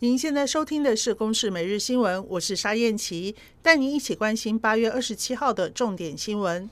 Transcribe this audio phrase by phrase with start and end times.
[0.00, 6.68] 您现在收听的是《公视每日新闻》，我是沙燕琪，带您一起关心八月二十七号的重点新闻。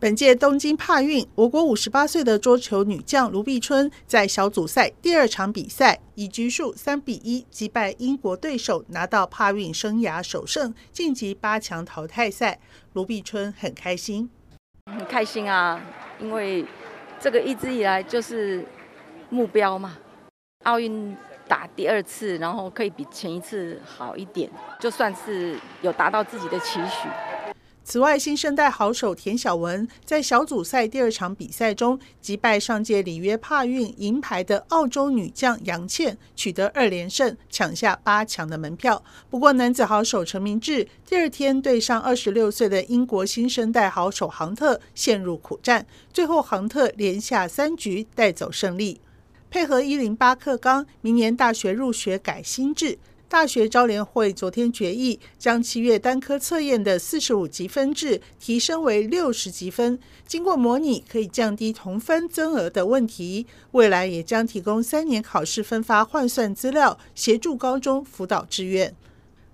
[0.00, 12.58] 本届东京帕运，我国五十八岁的桌球女将卢碧春在小组赛第二场比赛，以局数三比一击败英国对手，拿到帕运生涯首胜，晋级八强淘汰赛。
[12.94, 14.28] 卢碧春很开心，
[14.86, 15.80] 很开心啊，
[16.20, 16.66] 因为
[17.20, 18.66] 这个一直以来就是
[19.30, 19.96] 目标嘛，
[20.64, 21.16] 奥运
[21.52, 27.06] 打第二次，然后可以比前一次好一点，就算是有达到自己的期许。
[27.84, 39.02] 此外，新生代好手田晓雯在小组赛第二场比赛中击败上届里约帕运银牌的澳洲女将杨倩，取得二连胜，抢下八强的门票。
[39.28, 49.02] 不过，男子好手陈明志第二天对上二十六岁的英国新生代好手杭特，陷入苦战，最后杭特连下三局带走胜利。
[49.52, 52.98] 配合一零八课纲，明年大学入学改新制。
[53.28, 59.98] 大学招联会昨天决议，将七月单科测验的四十五级分制提升为六十级分。
[60.26, 63.46] 经过模拟，可以降低同分增额的问题。
[63.72, 68.94] 未来也将提供三年考试分发换算资料，协助高中辅导志愿。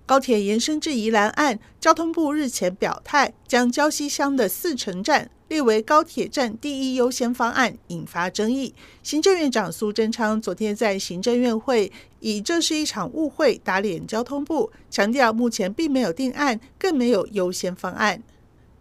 [0.08, 8.74] 高铁延伸至宜兰案，交通部日前表态，将礁溪乡的四城站列为高铁站第一优先方案，引发争议。
[9.02, 18.22] 行政院长苏贞昌昨天在行政院会以这是一场误会打脸交通部，强调目前并没有定案，更没有优先方案。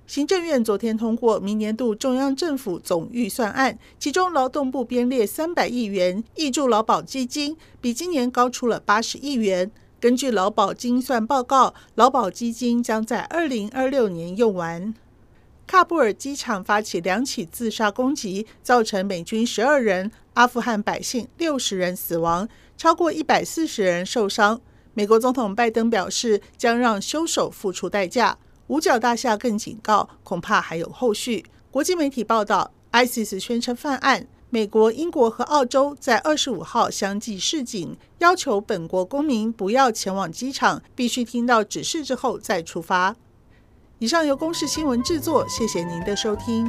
[0.06, 9.70] 行政院昨天通过明年度中央政府总预算案，其中劳动部编列三百亿元挹注劳保基金，比今年高出了八十亿元。
[10.00, 14.94] 根据劳保精算报告，劳保基金将在二零二六年用完。
[15.68, 22.48] 喀布尔机场发起两起自杀攻击，造成美军十二人、阿富汗百姓六十人死亡，
[22.78, 24.62] 超过一百四十人受伤。
[24.94, 28.38] 美国总统拜登表示，将让凶手付出代价。
[28.68, 31.44] 五角大厦更警告，恐怕还有后续。
[31.72, 34.28] 国际媒体报道，ISIS 宣称犯案。
[34.50, 43.16] 美国、英国和澳洲在二十五号相继示警，要求本国公民不要前往机场，必须听到指示之后再出发。
[44.00, 46.66] 以上由公视新闻制作，谢谢您的收听。